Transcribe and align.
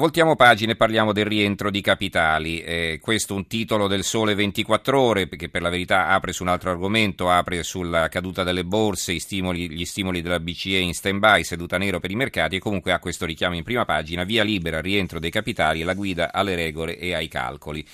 Voltiamo 0.00 0.34
pagine 0.34 0.72
e 0.72 0.76
parliamo 0.76 1.12
del 1.12 1.26
rientro 1.26 1.70
di 1.70 1.82
capitali. 1.82 2.62
Eh, 2.62 3.00
questo 3.02 3.34
è 3.34 3.36
un 3.36 3.46
titolo 3.46 3.86
del 3.86 4.02
Sole 4.02 4.34
24 4.34 4.98
Ore, 4.98 5.28
che 5.28 5.50
per 5.50 5.60
la 5.60 5.68
verità 5.68 6.06
apre 6.06 6.32
su 6.32 6.42
un 6.42 6.48
altro 6.48 6.70
argomento, 6.70 7.28
apre 7.28 7.62
sulla 7.62 8.08
caduta 8.08 8.42
delle 8.42 8.64
borse, 8.64 9.18
stimoli, 9.18 9.70
gli 9.70 9.84
stimoli 9.84 10.22
della 10.22 10.40
BCE 10.40 10.78
in 10.78 10.94
stand-by, 10.94 11.44
seduta 11.44 11.76
nero 11.76 12.00
per 12.00 12.10
i 12.10 12.14
mercati 12.14 12.56
e 12.56 12.60
comunque 12.60 12.92
ha 12.92 12.98
questo 12.98 13.26
richiamo 13.26 13.56
in 13.56 13.62
prima 13.62 13.84
pagina, 13.84 14.24
via 14.24 14.42
libera, 14.42 14.80
rientro 14.80 15.18
dei 15.18 15.30
capitali 15.30 15.82
e 15.82 15.84
la 15.84 15.92
guida 15.92 16.32
alle 16.32 16.54
regole 16.54 16.96
e 16.96 17.12
ai 17.12 17.28
calcoli. 17.28 17.86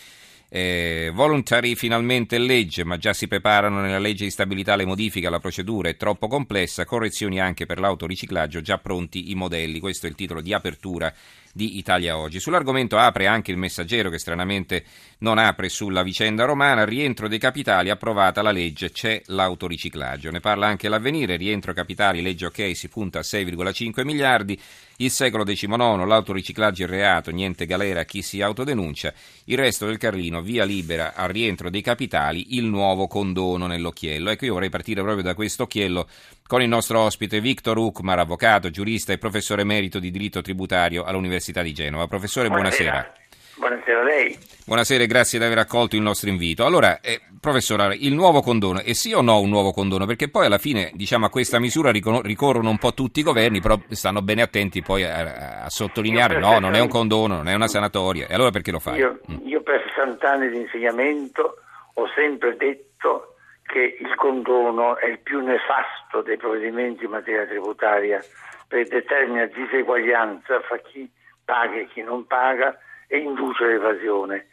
Eh, 0.49 1.11
voluntary 1.13 1.75
finalmente 1.75 2.39
legge, 2.39 2.85
ma 2.85 2.97
già 2.99 3.13
si 3.13 3.27
preparano 3.27 3.81
nella 3.81 3.99
legge 3.99 4.25
di 4.25 4.31
stabilità 4.31 4.77
le 4.77 4.85
modifiche 4.85 5.27
alla 5.27 5.41
procedura, 5.41 5.89
è 5.89 5.97
troppo 5.97 6.29
complessa, 6.29 6.85
correzioni 6.85 7.41
anche 7.41 7.67
per 7.67 7.81
l'autoriciclaggio, 7.81 8.61
già 8.61 8.79
pronti 8.79 9.31
i 9.31 9.35
modelli. 9.35 9.81
Questo 9.81 10.07
è 10.07 10.09
il 10.09 10.15
titolo 10.15 10.41
di 10.41 10.53
apertura 10.53 11.13
di 11.53 11.79
Italia 11.79 12.19
Oggi. 12.19 12.39
Sull'argomento 12.39 12.99
apre 12.99 13.27
anche 13.27 13.51
il 13.51 13.57
messaggero 13.57 14.11
che 14.11 14.19
stranamente 14.19 14.85
non 15.19 15.39
apre 15.39 15.69
sulla 15.69 16.03
vicenda 16.03 16.45
romana, 16.45 16.85
rientro 16.85 17.29
dei 17.29 17.39
capitali, 17.39 17.91
approvata 17.91 18.43
la 18.43 18.53
legge, 18.53 18.93
c'è 18.93 19.23
l'autoriciclaggio. 19.27 20.31
Ne 20.31 20.41
parla 20.41 20.67
anche 20.67 20.89
l'avvenire, 20.89 21.37
rientro 21.37 21.73
capitali, 21.73 22.23
legge 22.23 22.47
ok, 22.47 22.77
si 22.77 22.89
punta 22.89 23.19
a 23.19 23.23
6,5 23.23 24.05
miliardi, 24.05 24.61
il 24.99 25.11
secolo 25.11 25.45
XIX, 25.45 26.05
l'autoriciclaggio 26.07 26.85
è 26.85 26.87
reato, 26.87 27.31
niente 27.31 27.67
galera 27.67 28.01
a 28.01 28.05
chi 28.05 28.23
si 28.23 28.41
autodenuncia, 28.41 29.13
il 29.45 29.59
resto 29.59 29.87
del 29.87 29.99
Carlino, 29.99 30.41
via 30.41 30.65
libera 30.65 31.15
al 31.15 31.29
rientro 31.29 31.69
dei 31.69 31.83
capitali, 31.83 32.57
il 32.57 32.65
nuovo 32.65 33.07
condono 33.07 33.67
nell'occhiello. 33.67 34.31
Ecco, 34.31 34.47
io 34.47 34.55
vorrei 34.55 34.71
partire 34.71 35.03
proprio 35.03 35.23
da 35.23 35.35
questo 35.35 35.65
occhiello 35.65 36.09
con 36.47 36.63
il 36.63 36.69
nostro 36.69 37.01
ospite 37.01 37.41
Victor 37.41 37.77
Ukmar, 37.77 38.21
avvocato, 38.21 38.71
giurista 38.71 39.13
e 39.13 39.19
professore 39.19 39.63
emerito 39.63 39.99
di 39.99 40.11
diritto 40.11 40.41
tributario 40.41 41.05
all'Università 41.05 41.63
di 41.63 41.75
Genova. 41.75 42.07
Professore, 42.07 42.49
buonasera. 42.49 42.91
buonasera. 42.91 43.26
Buonasera 43.59 44.01
a 44.01 44.05
lei. 44.05 44.39
Buonasera 44.67 45.05
e 45.05 45.07
grazie 45.07 45.39
di 45.39 45.45
aver 45.47 45.59
accolto 45.59 45.97
il 45.97 46.03
nostro 46.03 46.29
invito. 46.29 46.67
Allora, 46.67 47.01
eh, 47.01 47.21
professore, 47.41 47.97
il 47.99 48.13
nuovo 48.13 48.43
condono, 48.43 48.81
è 48.81 48.93
sì 48.93 49.15
o 49.15 49.23
no 49.23 49.41
un 49.41 49.49
nuovo 49.49 49.73
condono? 49.73 50.05
Perché 50.05 50.29
poi 50.29 50.45
alla 50.45 50.59
fine, 50.59 50.91
diciamo, 50.93 51.25
a 51.25 51.31
questa 51.31 51.59
misura 51.59 51.91
ricorrono 51.91 52.69
un 52.69 52.77
po' 52.77 52.93
tutti 52.93 53.21
i 53.21 53.23
governi, 53.23 53.61
però 53.61 53.79
stanno 53.89 54.21
bene 54.21 54.43
attenti 54.43 54.83
poi 54.83 55.05
a, 55.05 55.63
a 55.65 55.71
sottolineare, 55.71 56.39
no, 56.39 56.59
non 56.59 56.75
è 56.75 56.81
un 56.81 56.89
condono, 56.89 57.37
non 57.37 57.49
è 57.49 57.55
una 57.55 57.67
sanatoria. 57.67 58.27
E 58.27 58.35
allora 58.35 58.51
perché 58.51 58.71
lo 58.71 58.79
fai? 58.79 58.99
Io, 58.99 59.21
mm. 59.31 59.47
io 59.47 59.63
per 59.63 59.83
60 59.95 60.31
anni 60.31 60.51
di 60.51 60.59
insegnamento 60.59 61.57
ho 61.95 62.09
sempre 62.15 62.57
detto 62.59 63.37
che 63.63 63.97
il 63.99 64.15
condono 64.17 64.99
è 64.99 65.07
il 65.07 65.19
più 65.21 65.41
nefasto 65.41 66.21
dei 66.21 66.37
provvedimenti 66.37 67.05
in 67.05 67.11
materia 67.11 67.47
tributaria 67.47 68.23
perché 68.69 69.01
determina 69.01 69.47
diseguaglianza 69.47 70.61
fra 70.61 70.79
chi 70.79 71.11
paga 71.45 71.77
e 71.77 71.89
chi 71.89 72.03
non 72.03 72.27
paga 72.27 72.77
e 73.07 73.19
induce 73.19 73.67
l'evasione. 73.67 74.49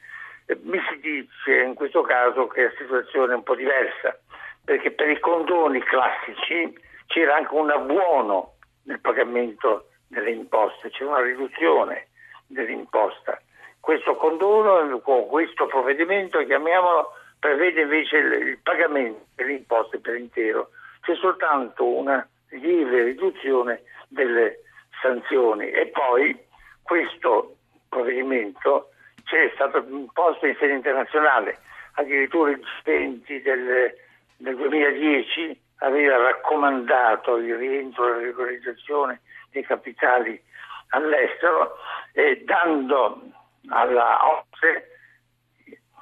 Mi 0.64 0.80
si 0.90 1.00
dice 1.00 1.62
in 1.62 1.74
questo 1.74 2.02
caso 2.02 2.48
che 2.48 2.64
la 2.64 2.74
situazione 2.78 3.34
è 3.34 3.36
un 3.36 3.44
po' 3.44 3.56
diversa, 3.56 4.18
perché 4.64 4.92
per 4.92 5.10
i 5.10 5.20
condoni 5.20 5.80
classici 5.82 6.78
c'era 7.08 7.36
anche 7.36 7.54
un 7.54 7.70
abbuono 7.70 8.56
nel 8.84 9.00
pagamento 9.00 9.90
delle 10.08 10.32
imposte, 10.32 10.90
c'era 10.90 11.12
una 11.12 11.22
riduzione 11.22 12.08
dell'imposta. 12.48 13.40
Questo 13.80 14.16
condono, 14.16 15.00
con 15.00 15.28
questo 15.28 15.66
provvedimento, 15.68 16.44
chiamiamolo, 16.46 17.12
prevede 17.40 17.82
invece 17.82 18.18
il 18.18 18.60
pagamento 18.64 19.26
delle 19.36 19.54
imposte 19.54 20.00
per 20.00 20.16
intero. 20.16 20.70
C'è 21.02 21.16
soltanto 21.16 21.86
una 21.86 22.26
lieve 22.50 23.04
riduzione 23.04 23.82
delle 24.08 24.60
sanzioni 25.02 25.70
e 25.70 25.88
poi 25.88 26.38
questo 26.82 27.56
provvedimento 27.94 28.90
c'è 29.24 29.52
stato 29.54 29.86
imposto 29.88 30.46
in 30.48 30.56
sede 30.60 30.74
internazionale, 30.74 31.60
addirittura 31.94 32.52
il 32.52 32.60
G20 32.60 33.42
del, 33.42 33.96
del 34.38 34.56
2010 34.56 35.62
aveva 35.78 36.18
raccomandato 36.18 37.38
il 37.38 37.56
rientro 37.56 38.08
e 38.08 38.10
la 38.12 38.18
regolarizzazione 38.18 39.22
dei 39.52 39.64
capitali 39.64 40.42
all'estero 40.90 41.78
e 42.14 42.44
dando 42.44 43.22
alla 43.70 44.20
OCSE 44.26 44.88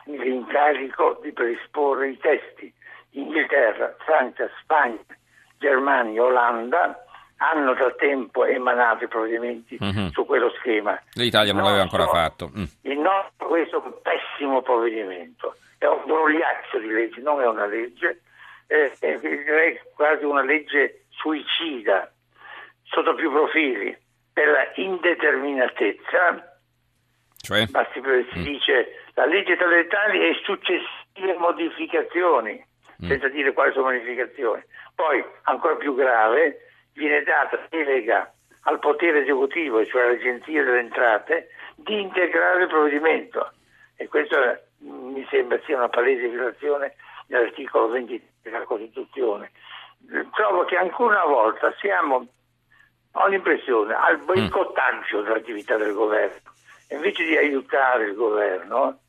l'incarico 0.05 1.19
di 1.21 1.31
predisporre 1.31 2.09
i 2.09 2.17
testi. 2.17 2.73
Inghilterra, 3.11 3.93
Francia, 3.99 4.49
Spagna, 4.61 4.97
Germania, 5.57 6.23
Olanda 6.23 7.05
hanno 7.41 7.73
da 7.73 7.91
tempo 7.91 8.45
emanato 8.45 9.03
i 9.03 9.07
provvedimenti 9.07 9.77
mm-hmm. 9.81 10.07
su 10.09 10.25
quello 10.25 10.51
schema. 10.59 11.01
L'Italia 11.13 11.53
non 11.53 11.63
l'aveva 11.63 11.81
ancora 11.81 12.05
fatto. 12.05 12.51
Mm. 12.55 12.63
Il 12.81 12.99
nostro 12.99 13.47
questo 13.47 13.81
è 13.81 13.85
un 13.85 13.93
pessimo 14.01 14.61
provvedimento, 14.61 15.55
è 15.79 15.87
un 15.87 16.03
brogliaccio 16.05 16.77
di 16.77 16.87
legge, 16.87 17.19
non 17.21 17.41
è 17.41 17.47
una 17.47 17.65
legge, 17.65 18.21
è, 18.67 18.91
è, 18.99 19.19
è 19.19 19.81
quasi 19.95 20.23
una 20.23 20.43
legge 20.43 21.05
suicida 21.09 22.11
sotto 22.83 23.15
più 23.15 23.31
profili 23.31 23.97
per 24.31 24.47
la 24.47 24.71
indeterminatezza, 24.75 26.59
cioè? 27.37 27.65
Basti, 27.65 28.01
si 28.33 28.39
mm. 28.39 28.43
dice 28.43 29.03
la 29.15 29.25
legge 29.25 29.57
tra 29.57 29.67
le 29.67 29.87
tali 29.87 30.19
e 30.29 30.39
successive 30.43 31.35
modificazioni, 31.39 32.63
mm. 33.03 33.07
senza 33.07 33.27
dire 33.29 33.51
quali 33.51 33.73
sono 33.73 33.89
le 33.89 33.97
modificazioni. 33.97 34.63
Poi, 34.93 35.25
ancora 35.43 35.75
più 35.75 35.95
grave, 35.95 36.67
viene 36.93 37.23
data 37.23 37.59
delega 37.69 38.31
al 38.63 38.79
potere 38.79 39.21
esecutivo, 39.21 39.85
cioè 39.85 40.03
all'Agenzia 40.03 40.63
delle 40.63 40.79
Entrate, 40.79 41.49
di 41.75 41.99
integrare 41.99 42.63
il 42.63 42.67
provvedimento. 42.67 43.51
E 43.95 44.07
questo 44.07 44.37
mi 44.79 45.25
sembra 45.29 45.59
sia 45.65 45.77
una 45.77 45.89
palese 45.89 46.27
violazione 46.27 46.95
dell'articolo 47.27 47.87
20 47.89 48.29
della 48.43 48.63
Costituzione. 48.63 49.51
Trovo 50.33 50.65
che 50.65 50.77
ancora 50.77 51.23
una 51.23 51.33
volta 51.33 51.73
siamo, 51.79 52.27
ho 53.11 53.27
l'impressione, 53.27 53.93
al 53.93 54.17
boicottaggio 54.17 55.21
dell'attività 55.21 55.77
del 55.77 55.93
governo. 55.93 56.49
Invece 56.89 57.23
di 57.23 57.37
aiutare 57.37 58.05
il 58.05 58.15
governo, 58.15 58.99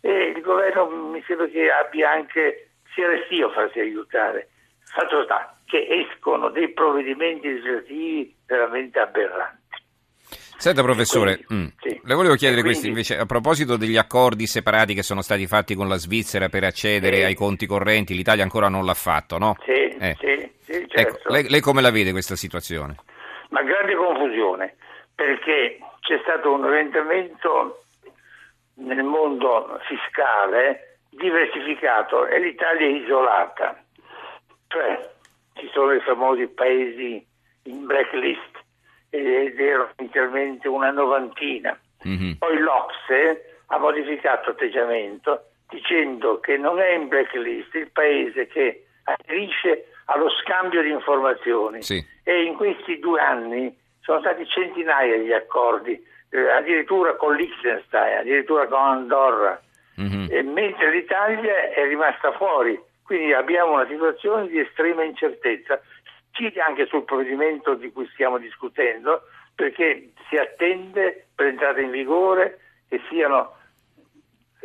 e 0.00 0.26
il 0.36 0.40
governo 0.42 0.86
mi 0.86 1.22
sembra 1.26 1.46
che 1.46 1.70
abbia 1.70 2.10
anche, 2.10 2.72
sia 2.92 3.08
restio 3.08 3.48
a 3.48 3.52
farsi 3.52 3.80
aiutare. 3.80 4.48
Fatto 4.84 5.24
sta 5.24 5.53
che 5.66 6.06
escono 6.08 6.50
dei 6.50 6.72
provvedimenti 6.72 7.48
legislativi 7.48 8.34
veramente 8.46 8.98
aberranti. 8.98 9.62
Senta 10.56 10.82
professore, 10.82 11.44
quindi, 11.44 11.64
mm, 11.64 11.68
sì. 11.78 12.00
le 12.02 12.14
volevo 12.14 12.34
chiedere 12.36 12.62
quindi, 12.62 12.78
questo 12.78 12.86
invece 12.86 13.18
a 13.18 13.26
proposito 13.26 13.76
degli 13.76 13.96
accordi 13.96 14.46
separati 14.46 14.94
che 14.94 15.02
sono 15.02 15.20
stati 15.20 15.46
fatti 15.46 15.74
con 15.74 15.88
la 15.88 15.96
Svizzera 15.96 16.48
per 16.48 16.64
accedere 16.64 17.16
sì. 17.16 17.22
ai 17.24 17.34
conti 17.34 17.66
correnti, 17.66 18.14
l'Italia 18.14 18.44
ancora 18.44 18.68
non 18.68 18.84
l'ha 18.84 18.94
fatto, 18.94 19.36
no? 19.36 19.56
Sì, 19.64 19.72
eh. 19.72 20.16
sì, 20.18 20.50
sì 20.60 20.72
ecco, 20.72 20.88
certo. 20.88 21.18
ecco, 21.18 21.32
lei, 21.32 21.48
lei 21.50 21.60
come 21.60 21.82
la 21.82 21.90
vede 21.90 22.12
questa 22.12 22.36
situazione? 22.36 22.94
Ma 23.50 23.62
grande 23.62 23.94
confusione, 23.94 24.76
perché 25.14 25.78
c'è 26.00 26.18
stato 26.22 26.52
un 26.52 26.64
orientamento 26.64 27.84
nel 28.76 29.02
mondo 29.02 29.78
fiscale 29.86 30.98
diversificato 31.10 32.26
e 32.26 32.38
l'Italia 32.40 32.86
è 32.86 32.90
isolata. 32.90 33.83
Sono 35.74 35.92
i 35.92 36.00
famosi 36.00 36.46
paesi 36.46 37.26
in 37.64 37.84
blacklist 37.84 38.62
ed 39.10 39.58
erano 39.58 39.90
inizialmente 39.98 40.68
una 40.68 40.92
novantina. 40.92 41.76
Mm-hmm. 42.06 42.32
Poi 42.38 42.58
l'Ocse 42.58 43.60
ha 43.66 43.78
modificato 43.78 44.50
atteggiamento 44.50 45.46
dicendo 45.68 46.38
che 46.38 46.56
non 46.56 46.78
è 46.78 46.92
in 46.94 47.08
blacklist 47.08 47.74
il 47.74 47.90
paese 47.90 48.46
che 48.46 48.86
aderisce 49.02 49.88
allo 50.06 50.30
scambio 50.42 50.80
di 50.80 50.90
informazioni 50.90 51.82
sì. 51.82 52.04
e 52.22 52.44
in 52.44 52.54
questi 52.54 53.00
due 53.00 53.20
anni 53.20 53.76
sono 54.00 54.20
stati 54.20 54.46
centinaia 54.46 55.18
di 55.18 55.32
accordi, 55.32 56.00
eh, 56.30 56.50
addirittura 56.50 57.16
con 57.16 57.34
Liechtenstein, 57.34 58.18
addirittura 58.18 58.68
con 58.68 58.78
Andorra, 58.78 59.60
mm-hmm. 60.00 60.52
mentre 60.52 60.90
l'Italia 60.92 61.70
è 61.70 61.84
rimasta 61.88 62.30
fuori 62.32 62.80
quindi 63.04 63.32
abbiamo 63.34 63.74
una 63.74 63.86
situazione 63.86 64.48
di 64.48 64.58
estrema 64.58 65.04
incertezza, 65.04 65.80
anche 66.66 66.86
sul 66.86 67.04
provvedimento 67.04 67.74
di 67.74 67.92
cui 67.92 68.08
stiamo 68.12 68.38
discutendo, 68.38 69.22
perché 69.54 70.10
si 70.28 70.36
attende 70.36 71.26
per 71.34 71.46
entrare 71.46 71.82
in 71.82 71.90
vigore 71.90 72.58
che 72.88 73.00
siano 73.08 73.52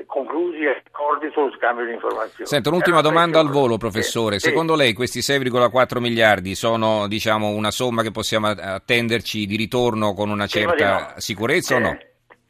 conclusi 0.05 0.65
accordi 0.65 1.29
sullo 1.31 1.51
scambio 1.57 1.85
di 1.85 1.91
informazioni. 1.91 2.45
Senta, 2.45 2.69
un'ultima 2.69 3.01
domanda 3.01 3.39
al 3.39 3.49
volo, 3.49 3.77
professore. 3.77 4.39
Sì, 4.39 4.47
Secondo 4.47 4.73
sì. 4.73 4.79
lei 4.79 4.93
questi 4.93 5.19
6,4 5.19 5.99
miliardi 5.99 6.55
sono 6.55 7.07
diciamo, 7.07 7.49
una 7.49 7.71
somma 7.71 8.01
che 8.01 8.11
possiamo 8.11 8.47
attenderci 8.47 9.45
di 9.45 9.57
ritorno 9.57 10.13
con 10.13 10.29
una 10.29 10.47
certa 10.47 10.99
no. 10.99 11.13
sicurezza 11.17 11.75
eh, 11.75 11.77
o 11.77 11.79
no? 11.81 11.97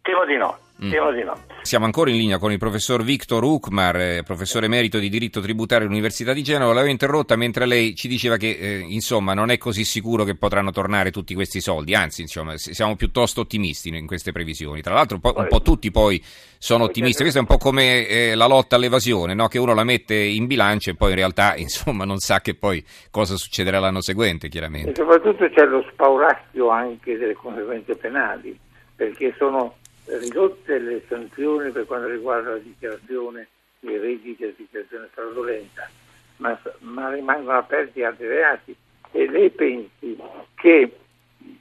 Temo 0.02 0.26
di 0.26 0.38
no, 0.38 0.58
mm. 0.84 0.92
temo 0.92 1.12
di 1.12 1.24
no 1.24 1.49
Siamo 1.62 1.86
ancora 1.86 2.10
in 2.10 2.18
linea 2.18 2.38
con 2.38 2.52
il 2.52 2.58
professor 2.58 3.04
Victor 3.04 3.44
Ukmar, 3.44 3.96
eh, 3.98 4.24
professore 4.24 4.66
emerito 4.66 4.98
di 4.98 5.10
diritto 5.10 5.42
tributario 5.42 5.86
all'Università 5.86 6.34
di 6.34 6.42
Genova. 6.42 6.74
L'avevo 6.74 6.92
interrotta 6.92 7.36
mentre 7.36 7.66
lei 7.66 7.96
ci 7.96 8.08
diceva 8.08 8.38
che 8.38 8.58
eh, 8.60 8.80
insomma 8.80 9.34
non 9.34 9.52
è 9.52 9.58
così 9.58 9.84
sicuro 9.84 10.24
che 10.24 10.36
potranno 10.36 10.72
tornare 10.72 11.12
tutti 11.12 11.34
questi 11.34 11.60
soldi, 11.60 11.94
anzi 11.94 12.22
insomma 12.22 12.58
siamo 12.58 12.96
piuttosto 12.96 13.42
ottimisti 13.42 13.90
in 13.90 14.08
queste 14.08 14.32
previsioni. 14.32 14.82
Tra 14.82 14.94
l'altro 14.94 15.16
un 15.16 15.22
po', 15.22 15.34
un 15.36 15.48
po 15.48 15.62
tutti 15.62 15.92
poi 15.92 16.22
sono 16.58 16.86
ottimisti, 16.86 17.22
questo 17.22 17.40
è 17.40 17.42
un 17.42 17.48
po' 17.48 17.58
come 17.58 18.08
eh, 18.08 18.36
la 18.36 18.48
lotta 18.48 18.76
all'evasione, 18.78 19.34
no? 19.34 19.48
che 19.48 19.60
uno 19.60 19.74
la 19.74 19.84
mette 19.84 20.16
in 20.16 20.48
bilancio 20.48 20.90
e 20.90 20.96
poi 20.96 21.10
in 21.10 21.18
realtà 21.18 21.56
insomma 21.58 22.06
non 22.06 22.18
sa 22.18 22.40
che 22.40 22.56
poi 22.56 22.84
cosa 23.12 23.36
succederà 23.36 23.80
l'anno 23.80 24.02
seguente 24.02 24.48
chiaramente. 24.48 24.92
E 24.92 24.96
soprattutto 24.96 25.48
c'è 25.50 25.66
lo 25.66 25.86
spaurazio 25.92 26.70
anche 26.70 27.18
delle 27.18 27.34
conseguenze 27.34 27.96
penali, 27.96 28.58
perché 28.96 29.36
sono 29.38 29.76
ridotte 30.18 30.80
le 30.80 31.04
sanzioni 31.08 31.72
per 31.72 31.86
quanto 31.86 32.08
riguarda 32.08 32.52
la 32.52 32.58
dichiarazione 32.58 33.48
dei 33.80 33.98
redditi 33.98 34.44
e 34.44 34.48
la 34.48 34.54
dichiarazione 34.56 35.10
fraudolenta, 35.14 35.90
ma, 36.38 36.60
ma, 36.80 37.14
rimangono 37.14 37.58
aperti 37.58 38.04
altri 38.04 38.28
reati 38.28 38.76
e 39.12 39.30
lei 39.30 39.50
pensi 39.50 40.18
che 40.56 40.98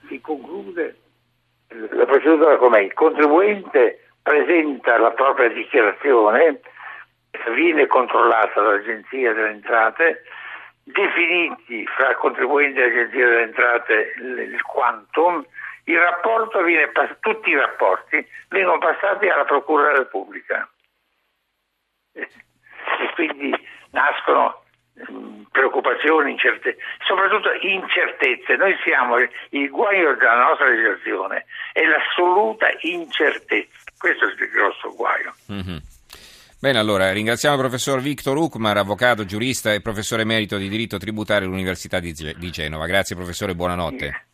si 0.09 0.21
conclude 0.21 0.97
la 1.69 2.07
procedura 2.07 2.57
com'è? 2.57 2.81
Il 2.81 2.95
contribuente 2.95 4.09
presenta 4.23 4.99
la 4.99 5.11
propria 5.11 5.49
dichiarazione, 5.49 6.61
viene 7.55 7.87
controllata 7.87 8.61
dall'Agenzia 8.61 9.33
delle 9.33 9.51
Entrate, 9.51 10.23
definiti 10.83 11.87
fra 11.87 12.11
il 12.11 12.17
contribuente 12.17 12.81
e 12.81 12.89
l'Agenzia 12.89 13.27
delle 13.27 13.43
Entrate 13.43 14.15
il 14.19 14.63
quantum, 14.63 15.45
il 15.89 15.99
rapporto 15.99 16.63
viene, 16.63 16.93
tutti 17.21 17.51
i 17.51 17.57
rapporti 17.57 18.25
vengono 18.49 18.79
passati 18.79 19.27
alla 19.29 19.45
Procura 19.45 19.85
della 19.85 19.99
Repubblica 19.99 20.69
e 22.13 22.29
quindi 23.15 23.51
nascono 23.91 24.65
mm, 25.11 25.45
preoccupazioni, 25.51 26.33
incertezze, 26.33 26.79
soprattutto 27.07 27.49
incertezze. 27.63 28.57
Noi 28.57 28.77
siamo, 28.85 29.17
il 29.17 29.71
guaio 29.71 30.15
della 30.17 30.49
nostra 30.49 30.69
legislazione 30.69 31.47
è 31.73 31.85
l'assoluta 31.85 32.67
incertezza, 32.81 33.91
questo 33.97 34.27
è 34.27 34.29
il 34.29 34.51
grosso 34.51 34.95
guaio. 34.95 35.35
Mm-hmm. 35.51 35.77
Bene, 36.61 36.79
allora 36.79 37.13
ringraziamo 37.13 37.55
il 37.55 37.63
professor 37.63 38.01
Victor 38.01 38.37
Ukmar, 38.37 38.77
avvocato, 38.77 39.25
giurista 39.25 39.73
e 39.73 39.81
professore 39.81 40.23
emerito 40.23 40.57
di 40.59 40.69
diritto 40.69 40.99
tributario 40.99 41.47
all'Università 41.47 42.01
di 42.01 42.13
Genova. 42.51 42.87
Grazie 42.87 43.15
professore, 43.15 43.55
buonanotte. 43.55 44.27